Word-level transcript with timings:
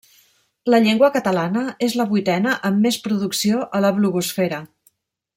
La 0.73 0.77
llengua 0.85 1.09
catalana 1.17 1.63
és 1.89 1.97
la 1.99 2.07
vuitena 2.13 2.53
amb 2.71 2.81
més 2.87 2.97
producció 3.07 3.61
a 3.81 3.83
la 3.85 3.93
blogosfera. 3.99 4.59